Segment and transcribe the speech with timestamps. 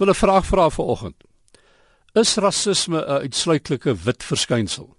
[0.00, 1.14] So 'n vraag vra vanoggend.
[2.12, 4.96] Is rasisme 'n uitsluitlike wit verskynsel?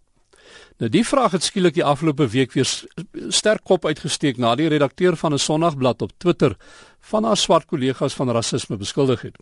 [0.78, 2.84] Nou die vraag het skielik die afgelope week weer
[3.30, 6.56] sterk kop uitgesteek na die redakteur van 'n Sondagblad op Twitter
[7.00, 9.38] van haar swart kollegas van rasisme beskuldig het.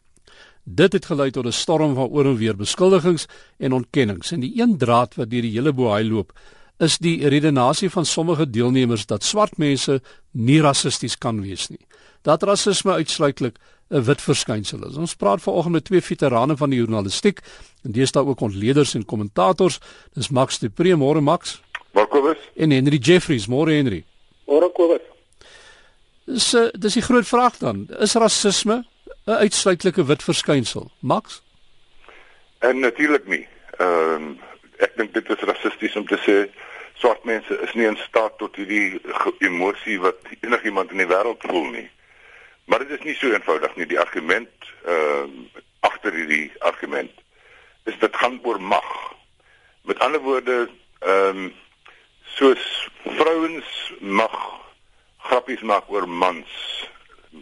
[0.64, 3.26] Dit het gelei tot 'n storm van oor en weer beskuldigings
[3.58, 6.40] en ontkennings en die een draad wat deur die hele boei loop
[6.80, 10.02] is die redenasie van sommige deelnemers dat swart mense
[10.32, 11.86] nie rassisties kan wees nie.
[12.24, 13.58] Dat rasisme uitsluitlik
[13.90, 14.96] 'n wit verskynsel is.
[14.96, 17.40] Ons praat vanoggend met twee veterane van die journalistiek
[17.84, 19.80] en daar ook ontleeders en kommentators.
[20.14, 21.62] Dis Max de Pre, môre Max.
[21.92, 24.04] Marcus en Henry Jeffries, môre Henry.
[24.48, 25.02] Môre Kobus.
[26.26, 27.88] Dis uh, dis die groot vraag dan.
[28.00, 28.86] Is rasisme
[29.26, 30.92] 'n uitsluitlike wit verskynsel?
[31.00, 31.42] Max?
[32.60, 33.48] En natuurlik nie.
[33.78, 34.40] Ehm um,
[34.86, 36.36] ek dink dit is rassisties om te sê
[37.00, 39.00] swart mense is nie in staat tot hierdie
[39.46, 41.88] emosie wat enigiemand in die wêreld voel nie.
[42.70, 43.88] Maar dit is nie so eenvoudig nie.
[43.90, 47.12] Die argument ehm uh, agter hierdie argument
[47.88, 48.88] is dit gaan oor mag.
[49.88, 50.68] Met ander woorde,
[51.00, 51.52] ehm um,
[52.36, 54.36] soos vrouens mag
[55.30, 56.52] grappies maak oor mans,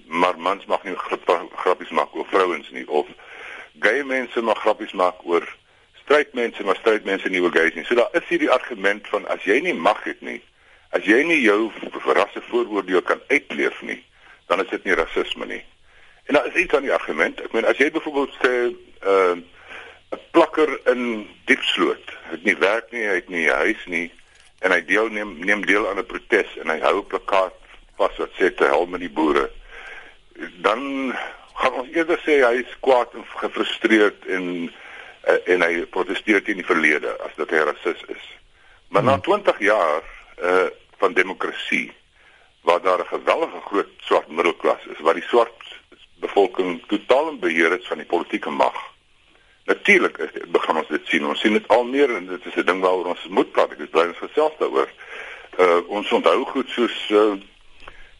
[0.05, 0.95] maar mans mag nie
[1.55, 3.07] grappies maak oor vrouens nie of
[3.79, 5.45] gay mense mag grappies maak oor
[6.07, 7.83] straight mense, maar straight mense nie oor gays nie.
[7.83, 10.39] So daar is hierdie argument van as jy nie mag het nie,
[10.95, 11.67] as jy nie jou
[12.15, 13.99] rasse vooroordeel kan uitleef nie,
[14.47, 15.59] dan is dit nie rasisme nie.
[16.31, 17.43] En daar is iets aan die argument.
[17.43, 19.35] Ek meen as jy byvoorbeeld sê 'n uh,
[20.15, 24.07] 'n plakker in Diepsloot, het nie werk nie, hy het nie 'n huis nie
[24.63, 27.59] en hy deel neem deel aan 'n protes en hy hou 'n plakkaat
[27.99, 29.51] vas wat sê te help met die boere.
[30.63, 31.11] Dan
[31.53, 34.71] gaan ons eerder sê hy is kwaad en gefrustreerd en
[35.27, 38.25] uh, en hy protesteer teen die verlede as dat hy rasis is.
[38.89, 39.11] Maar hmm.
[39.11, 40.03] na 20 jaar
[40.41, 41.91] uh, van demokrasie
[42.67, 45.79] waar daar 'n geweldige groot swart middelklas is, waar die swart
[46.19, 48.75] bevolking totaal in beheer is van die politieke mag.
[49.65, 51.25] Natuurlik is dit begin ons dit sien.
[51.27, 53.71] Ons sien dit al meer en dit is 'n ding waaroor ons moet praat.
[53.71, 54.89] Ek is bly ons gesels daaroor.
[55.59, 57.35] Uh ons onthou goed soos uh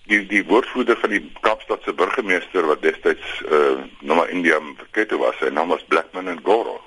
[0.07, 5.49] die die woordvoerder van die Kaapstadse burgemeester wat destyds uh Noma India verkeerd was, sy
[5.49, 6.86] naam was Blackman and Goro.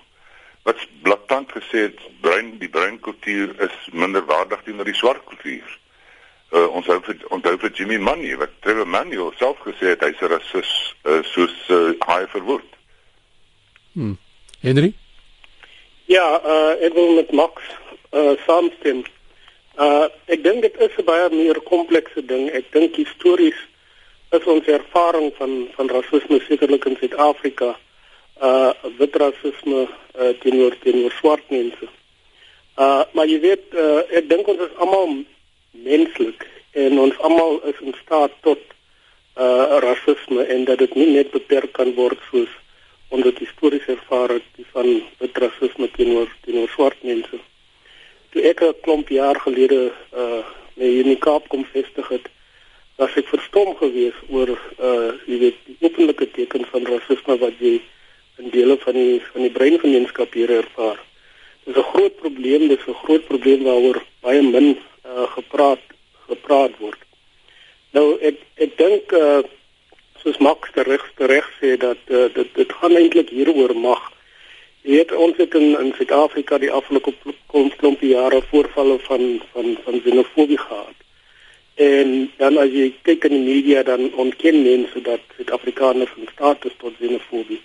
[0.62, 5.78] Wat blaatant gesê het, bruin die bruin kultuur is minder waardig teenoor die swart kultuur
[6.50, 10.21] uh, ons hou vir onthou vir Jimmy Money wat Trevor Manuel self gesê het hy's
[10.22, 10.72] 'n rasis
[11.04, 12.71] uh, soos uh, hy verwoord.
[13.94, 14.15] Hm.
[14.60, 14.93] Henry?
[16.06, 17.62] Ja, uh, ek wil met Max
[18.12, 19.04] uh, saamstem.
[19.78, 22.50] Uh, ek dink dit is 'n baie meer komplekse ding.
[22.50, 23.59] Ek dink histories
[24.31, 27.78] is ons ervaring van van rasisme sekerlik in Suid-Afrika
[28.41, 31.89] uh wit rasisme uh, teenoor teenoor swart mense.
[32.77, 35.21] Uh maar jy weet uh, ek dink ons is almal
[35.84, 38.62] menslik en ons almal is in staat tot
[39.37, 42.51] uh rasisme en dat dit nie net beperk kan word soos
[43.11, 44.89] onder die historiese ervaring van
[45.21, 47.39] wit rasisme teenoor teenoor swart mense.
[48.31, 50.43] Toe ek 'n klomp jaar gelede uh
[50.81, 52.27] in die Kaap kom vestig het,
[52.97, 57.81] was ek verstom geweest oor uh jy weet die openlike teken van rasisme wat jy
[58.43, 60.99] in dele van die van die breingemeenskap hier ervaar.
[61.65, 64.69] Dit is 'n groot probleem, dit is 'n groot probleem waaroor baie min
[65.06, 65.84] uh, gepraat
[66.28, 67.01] gepraat word.
[67.91, 69.43] Nou ek ek dink uh,
[70.23, 74.03] soos Max reg reg sê dat uh, dit dit gaan eintlik hieroor mag.
[74.83, 77.12] Jy weet ons het in in Suid-Afrika die afgelope
[77.47, 80.99] klomp jare voorvalle van van van xenofobie gehad.
[81.75, 86.65] En dan as jy kyk in die media dan ontken mense dat Suid-Afrikaners in staat
[86.65, 87.61] is tot xenofobie.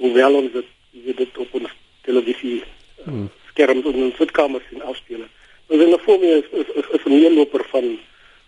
[0.00, 0.68] Hoewel ons dit
[1.04, 1.70] jy dit op ons
[2.06, 2.62] televisie
[3.04, 3.28] hmm.
[3.50, 5.24] skerms en in sitkamers sien afspeel.
[5.72, 7.98] Xenofobie is is, is, is 'n meeloper van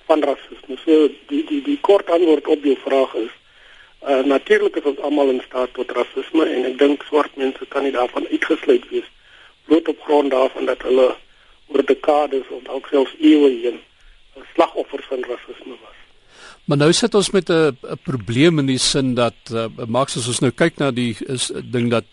[0.07, 0.77] van rasisme.
[0.85, 3.33] So die die die kort antwoord op jou vraag is
[4.09, 7.83] uh natuurlik is ons almal in staat tot rasisme en ek dink swart mense kan
[7.83, 9.09] nie daarvan uitgesluit wees
[9.65, 11.09] bloot op grond daarvan dat hulle
[11.73, 13.81] oor dekades of dalk selfs eeue heen
[14.55, 16.04] slagoffers van rasisme was.
[16.65, 20.41] Maar nou sit ons met 'n probleem in die sin dat uh, Max as ons
[20.41, 22.05] nou kyk na die is ding dat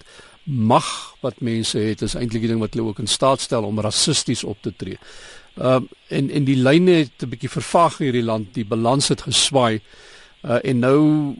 [0.43, 3.79] mag wat mense het is eintlik die ding wat hulle ook in staat stel om
[3.79, 4.97] rassisties op te tree.
[5.55, 9.07] Ehm uh, en en die lyne het 'n bietjie vervaag in hierdie land, die balans
[9.07, 9.81] het geswaai.
[10.41, 11.35] Uh en nou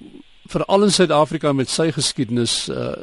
[0.45, 2.93] veral in Suid-Afrika met sy geskiedenis uh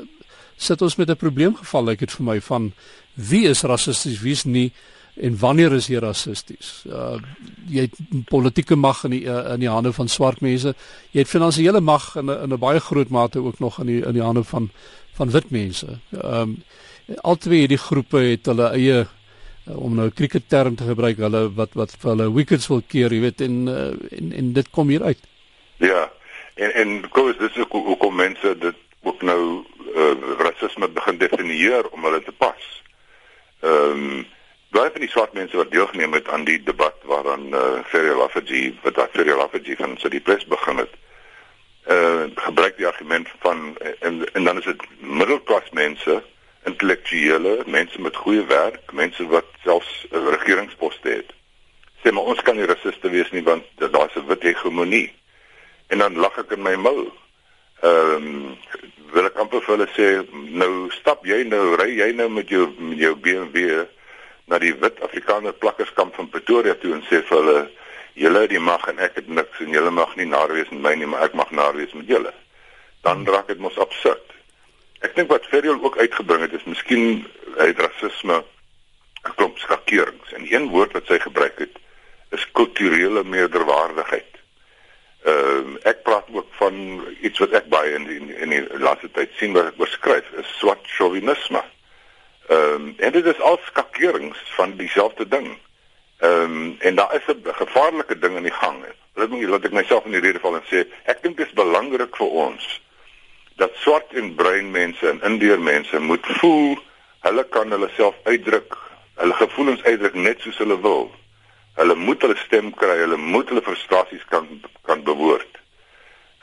[0.56, 2.72] sit ons met 'n probleem geval, like dit vir my van
[3.14, 4.72] wie is rassisties, wie is nie
[5.20, 6.84] en wanneer is jy rassisties?
[6.86, 7.18] Uh
[7.68, 10.74] jy het politieke mag in die uh, in die hande van swart mense.
[11.12, 14.12] Jy het finansiële mag in in 'n baie groot mate ook nog in die in
[14.12, 14.70] die hande van
[15.14, 15.98] van wit mense.
[16.10, 16.56] Ehm um,
[17.22, 19.06] albei hierdie groepe het hulle eie
[19.68, 22.82] uh, om nou 'n cricket term te gebruik, hulle wat wat vir hulle wickets wil
[22.86, 25.18] keer, jy weet en uh, en en dit kom hier uit.
[25.76, 26.10] Ja.
[26.54, 31.88] En en kos dis ook hoe kom mense dit ook nou uh, rasisme begin definieer
[31.88, 32.82] om hulle te pas.
[33.60, 34.26] Ehm um,
[34.74, 38.74] baie van die swart mense wat deelgeneem het aan die debat waaraan uh, Ferry Lafferty
[38.82, 40.96] wat daai Ferry Lafferty van City Press begin het,
[41.88, 46.22] uh gebruik die argument van en en dan is dit middelklas mense,
[46.68, 51.32] intellektuele, mense met goeie werk, mense wat selfs 'n uh, regeringsposte het.
[52.04, 55.14] Sê maar ons kan nie rasiste wees nie want daar's 'n wit hegemonie.
[55.86, 57.08] En dan lag ek in my mou.
[57.80, 58.58] Ehm um,
[59.12, 62.68] wil ek amper vir hulle sê nou stap jy nou ry jy nou met jou
[62.78, 63.86] met jou BMW
[64.48, 67.58] na die wit Afrikaner plakkerskamp van Pretoria toe en sê vir hulle
[68.18, 70.94] julle het die mag en ek het niks en julle mag nie nawees met my
[70.98, 72.32] nie maar ek mag nawees met julle.
[73.06, 74.24] Dan raak dit mos absurd.
[75.06, 77.26] Ek dink wat Ferriel ook uitgebring het is miskien
[77.58, 78.42] uit rasisme
[79.26, 81.78] 'n klomp skakerings en een woord wat sy gebruik het
[82.30, 84.34] is kulturele meerderwaardigheid.
[85.24, 86.74] Ehm uh, ek praat ook van
[87.20, 90.52] iets wat ek baie in die, in die laaste tyd sien wat ek beskryf is
[90.58, 91.62] swart chauvinisme.
[92.48, 93.58] Ehm um, en dit is al
[93.98, 95.58] skakerings van dieselfde ding.
[96.18, 98.84] Ehm um, en daar is 'n gevaarlike ding in die gang.
[99.14, 101.52] Laat my laat ek myself in die rede val en sê ek dink dit is
[101.52, 102.80] belangrik vir ons
[103.56, 106.78] dat swart en bruin mense en indeer mense moet voel
[107.20, 108.76] hulle kan hulle self uitdruk,
[109.14, 111.10] hulle gevoelens uitdruk net soos hulle wil.
[111.74, 114.46] Hulle moet hulle stem kry, hulle moet hulle frustrasies kan
[114.82, 115.58] kan bewoord.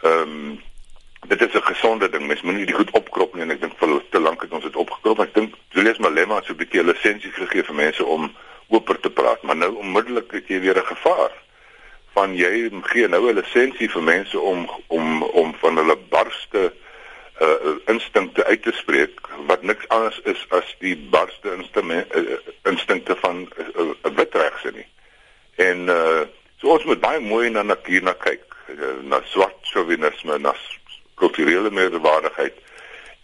[0.01, 0.61] Ehm um,
[1.27, 2.27] dit is 'n gesonde ding.
[2.27, 4.75] Mens moenie die goed opkrop nie en ek dink vir te lank het ons dit
[4.75, 5.19] opgekrop.
[5.19, 8.31] Ek dink Julius Malema het so 'n bietjie lisensie gegee vir mense om
[8.67, 11.31] oper te praat, maar nou onmiddellik het jy weer 'n gevaar
[12.13, 16.73] van jy gee nou 'n lisensie vir mense om om om van hulle barste
[17.41, 23.15] uh instinkte uit te spreek wat niks anders is as die barste instrumente uh, instinkte
[23.15, 24.87] van 'n uh, uh, witregse nie.
[25.55, 26.21] En uh
[26.57, 27.75] so ons moet baie mooi na na
[28.13, 30.55] kyk, uh, na swart chauvinisme, na
[31.15, 32.53] kulturele meerderwaardigheid.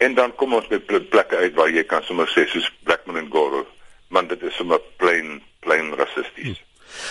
[0.02, 3.30] En dan kom ons by plekke uit waar jy kan sommer sê soos Blackman en
[3.30, 3.64] Gore,
[4.08, 6.58] man dit is sommer plain plain rassisties.
[6.58, 6.70] Hmm.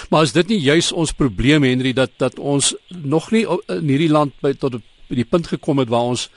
[0.10, 4.12] Maar is dit nie juis ons probleem Henry dat dat ons nog nie in hierdie
[4.12, 4.78] land by tot
[5.10, 6.28] by die punt gekom het waar ons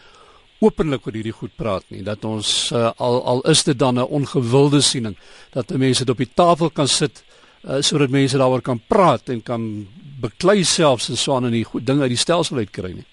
[0.64, 4.08] openlik oor hierdie goed praat nie dat ons uh, al al is dit dan 'n
[4.19, 5.17] ongewilde siening
[5.52, 7.25] dat mense dit op die tafel kan sit
[7.64, 9.87] uh, sodat mense daaroor kan praat en kan
[10.20, 13.06] beklei selfs en so aan en die goed ding uit die stelsel uit kry nie.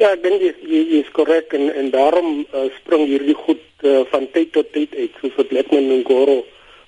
[0.00, 3.98] Ja, ek dink jy, jy is korrek en en daarom uh, spring hierdie goed uh,
[4.08, 6.38] van tyd tot tyd uit soos wat Letman en Goro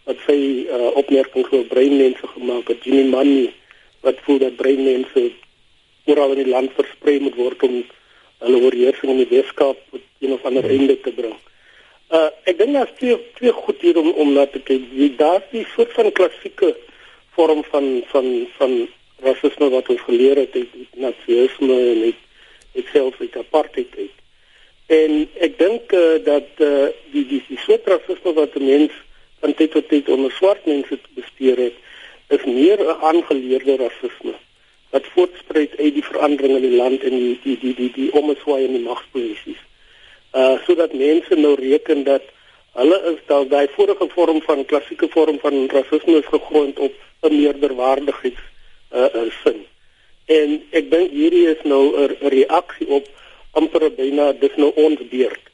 [0.09, 2.81] wat sy uh, opmerkings oor breinmense gemaak het.
[2.89, 3.51] Jimmy Manny
[4.07, 5.27] wat voel dat breinmense
[6.09, 7.77] oral in die land versprei moet word om
[8.47, 11.37] hulle oorheersing in die Weskaap op 'n of ander einde te bring.
[12.09, 14.89] Uh ek dink daar's twee twee goed hier om om na te kyk.
[14.89, 16.73] Jy daar's die soort van klassieke
[17.37, 18.77] vorm van van van
[19.21, 22.29] rasisme wat ons geleer het uit nasionalisme en uit
[22.75, 24.19] ek self uit apartheid uit.
[24.87, 29.01] En ek dink uh, dat uh, die die die soort rasisme wat mense
[29.41, 31.77] van tyd tot tyd onder swart mense bestuur het,
[32.29, 34.35] is meer 'n aangeleerde rasisme
[34.91, 38.65] wat voortspruit uit die veranderinge in die land en die die die die, die omswaai
[38.65, 39.61] in die magsposisies
[40.41, 42.23] uh sodat mense nou reken dat
[42.81, 46.93] hulle is dalk daai vorige vorm van klassieke vorm van rasisme is gegrond op
[47.23, 48.45] 'n meerderwaardigheids
[48.93, 49.61] uh, uh sin.
[50.27, 53.09] En ek dink hierdie is nou 'n reaksie op
[53.53, 55.45] amper byna dis nou ons beurt.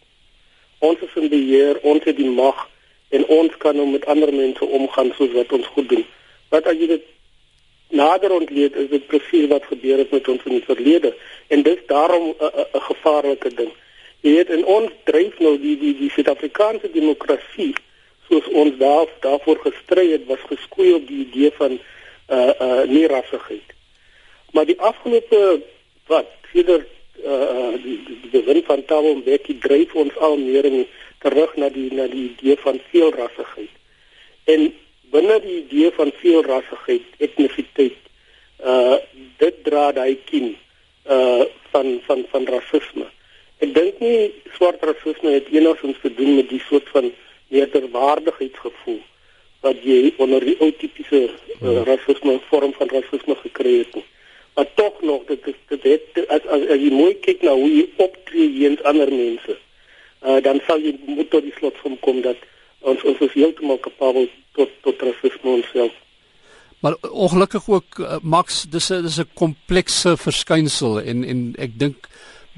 [0.79, 2.69] Ons is in beheer, ons het die mag
[3.09, 6.05] en ons kan nou met ander mense omgaan soos wat ons goed doen.
[6.49, 7.05] Wat as jy dit
[7.89, 11.15] nader ontleed is dit presies wat gebeur het met ons in die verlede
[11.49, 13.73] en dis daarom 'n gevaarlike ding.
[14.21, 17.75] Jy weet en ons dryf nou die die die Suid-Afrikaanse demokrasie
[18.29, 21.79] soos ons daar daarvoor gestry het was geskoei op die idee van
[22.29, 23.78] uh uh nie rassigheid.
[24.53, 25.61] Maar die afgelope
[26.07, 26.87] wat verder
[27.25, 30.87] uh die die bewind van Thabo Mbeki dryf ons al meer in
[31.19, 33.75] terug na die na die idee van veelrassigheid.
[34.45, 34.73] En
[35.11, 37.99] binne die idee van veelrassigheid, etnisiteit,
[38.65, 38.97] uh
[39.43, 40.55] dit dra daai kin
[41.11, 43.07] uh van van van rasisme.
[43.59, 47.11] Ek dink nie swart rasisme het enigsins te doen met die soort van
[47.49, 49.01] meerderwaardigheidsgevoel
[49.67, 53.95] wat jy onder die ou tipiese uh, rasisme vorm van rasisme gekry het.
[53.99, 54.07] Nie.
[54.59, 57.69] Maar tog nog dit is dit het as, as, as jy mooi kyk na hoe
[57.71, 62.41] jy optree teenoor ander mense, uh, dan sal jy moet tot die slot kom dat
[62.83, 64.27] ons ons is heeltemal kapabel
[64.59, 65.93] tot tot rasisme onsself.
[66.83, 72.09] Maar ongelukkig ook uh, Max, dis 'n dis 'n komplekse verskynsel en en ek dink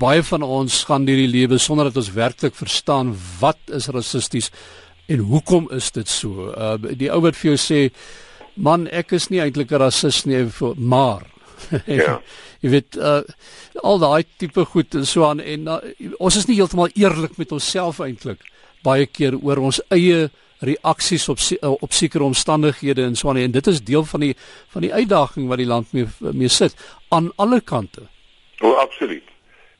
[0.00, 4.48] baie van ons gaan deur die lewe sonder dat ons werklik verstaan wat is rassisties
[5.06, 6.48] en hoekom is dit so.
[6.56, 7.92] Uh die ou wat vir jou sê
[8.54, 11.28] man ek is nie eintlik 'n rassis nie maar
[12.00, 12.20] Ja.
[12.60, 13.20] jy weet uh,
[13.82, 15.80] al daai tipe goed en so aan en uh,
[16.18, 18.44] ons is nie heeltemal eerlik met onsself eintlik
[18.82, 23.50] baie keer oor ons eie reaksies op uh, op sekere omstandighede en so aan en
[23.50, 24.34] dit is deel van die
[24.72, 26.76] van die uitdaging wat die land mee mee sit
[27.08, 28.06] aan alle kante.
[28.60, 29.24] O, oh, absoluut.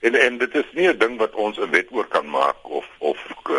[0.01, 2.87] En en dit is nie 'n ding wat ons 'n wet oor kan maak of
[2.99, 3.19] of
[3.51, 3.57] uh,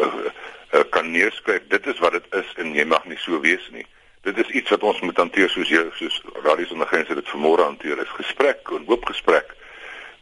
[0.74, 1.62] uh, kan neerskryf.
[1.68, 3.86] Dit is wat dit is en jy mag nie so wees nie.
[4.22, 7.66] Dit is iets wat ons moet hanteer soos jy soos Radio Sonder Grense dit vanmôre
[7.66, 8.02] hanteer.
[8.02, 9.56] Is gesprek, 'n oop gesprek.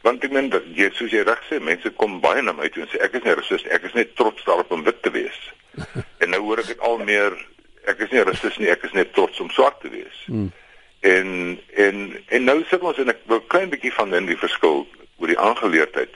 [0.01, 2.83] Want ek meen dat jy soos jy reg sê, mense kom baie na my toe
[2.83, 5.39] en sê ek is nie rasis, ek is net trots daarop om wit te wees.
[6.21, 7.35] en nou hoor ek dit al meer
[7.83, 10.23] ek is nie rasis nie, ek is net trots om swart te wees.
[10.25, 10.51] Hmm.
[10.99, 14.87] En en en nou sit ons in 'n klein bietjie van in die verskil
[15.17, 16.15] oor die aangeleerdheid.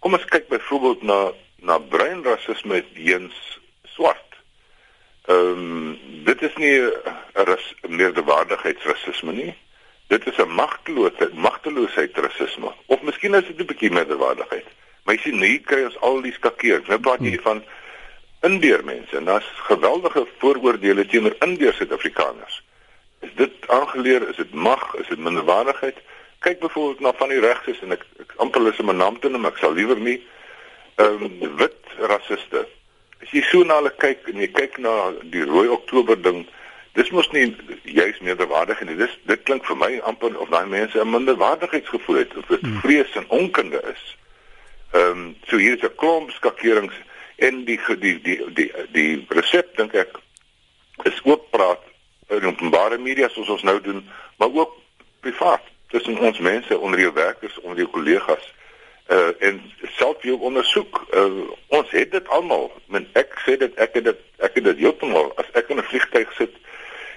[0.00, 1.32] Kom ons kyk byvoorbeeld na
[1.64, 3.60] na bruin rasisme teens
[3.96, 4.33] swart.
[5.24, 6.92] Ehm um, dit is nie 'n
[7.32, 9.54] ras meerderwaardigheidsrasisme nie.
[10.06, 12.72] Dit is 'n magteloosheid, magteloosheid rasisme.
[12.86, 14.66] Of miskien is dit 'n bietjie meerderwaardigheid.
[15.04, 16.86] Maar jy sien, hier kry ons al die skakeers.
[16.86, 17.64] Nou praat jy van
[18.40, 22.62] indeermense en daar's geweldige vooroordeele teenoor indeer Suid-Afrikaners.
[23.20, 24.28] Is dit aangeleer?
[24.28, 24.94] Is dit mag?
[24.94, 25.96] Is dit minderwaardigheid?
[26.44, 29.46] kyk byvoorbeeld na van die regtes en ek, ek amper om 'n naam te noem,
[29.48, 30.20] ek sal liewer nie
[31.00, 32.66] ehm um, wit rassiste.
[33.24, 34.92] As jy so na hulle kyk en jy kyk na
[35.32, 36.42] die rooi oktober ding,
[36.92, 37.46] dis mos nie
[37.88, 38.98] juis meerderwaardig nie.
[39.00, 42.82] Dis dit klink vir my amper of daai mense 'n minderwaardigheidsgevoel het of dit hmm.
[42.84, 44.04] vrees en onkunde is.
[44.92, 46.94] Ehm um, so hier is 'n klomp skakerings
[47.36, 50.20] en die die die die die resep dink ek
[51.08, 51.80] is ook praat
[52.28, 54.04] in openbare media soos ons nou doen,
[54.36, 54.76] maar ook
[55.20, 58.52] privaat tussen ons mense onder jou werkers onder jou kollegas
[59.08, 59.60] uh en
[59.98, 61.24] self jou ondersoek uh,
[61.68, 62.70] ons het dit almal.
[62.86, 65.90] Men ek sê dit ek het dit ek het dit heeltemal as ek in 'n
[65.90, 66.54] vliegtuig sit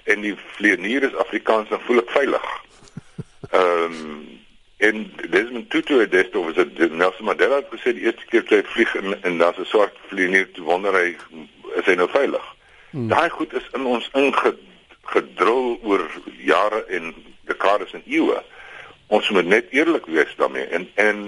[0.04, 2.50] en die vlieënier is Afrikaans dan voel ek veilig.
[3.52, 4.36] Ehm um,
[4.78, 8.44] en dis men Tutu het dit oor dit Nelson Mandela het gesê die eerste keer
[8.44, 11.16] toe hy vlieg en en daar's 'n swart vlieënier te wonder hy
[11.76, 12.46] is hy nou veilig?
[12.92, 13.08] Hmm.
[13.08, 16.04] daai goed is in ons ingedrul oor
[16.40, 17.14] jare en
[17.46, 18.40] dekades en eeue.
[19.08, 20.66] Ons moet net eerlik wees daarmee.
[20.66, 21.20] En en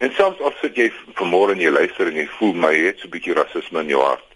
[0.00, 0.88] en al sit jy
[1.18, 4.02] vanmôre en jy luister en jy voel my het so 'n bietjie rasisme in jou
[4.02, 4.28] hart.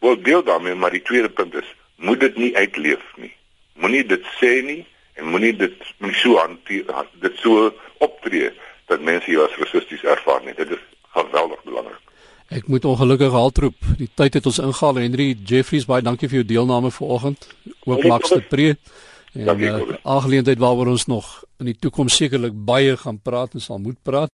[0.00, 3.32] Wel deel daarmee, maar die tweede punt is moet dit nie uitleef nie.
[3.74, 8.52] Moenie dit sê nie en moenie dit moenie so hanteer dit so optree
[8.86, 10.54] dat mense jou as rassisties ervaar nie.
[10.54, 12.04] Dit is geweldig belangrik.
[12.48, 13.76] Ek moet ongelukkig haltroep.
[13.98, 14.94] Die tyd het ons ingehaal.
[14.94, 17.48] Henry Jeffries, baie dankie vir jou deelname vanoggend.
[17.84, 18.76] Ook Max de Pre.
[19.32, 23.60] En 'n uh, aangeleentheid waaroor ons nog in die toekoms sekerlik baie gaan praat en
[23.60, 24.26] sal moet praat.